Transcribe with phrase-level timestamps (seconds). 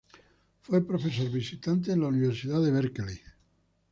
[0.63, 3.21] Fue profesor visitante en la Universidad de Berkeley.